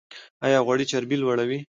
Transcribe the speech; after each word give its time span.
ایا 0.45 0.59
غوړي 0.65 0.85
چربي 0.91 1.15
لوړوي؟ 1.19 1.59